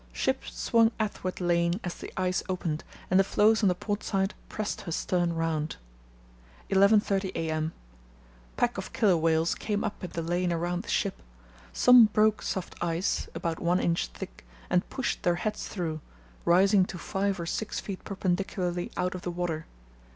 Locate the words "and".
3.11-3.19, 14.71-14.89